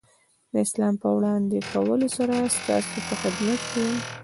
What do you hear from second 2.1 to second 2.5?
سره